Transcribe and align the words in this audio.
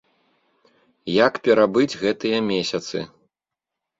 Як 1.25 1.33
перабыць 1.47 1.99
гэтыя 2.03 2.37
месяцы? 2.51 2.97